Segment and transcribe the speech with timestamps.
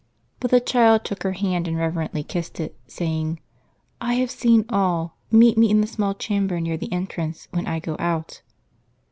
[0.39, 3.39] But the child took her hand and reverently kissed it, saying,
[4.01, 7.79] "I have seen all; meet me in the small chamber near the entrance, when I
[7.79, 8.41] go out."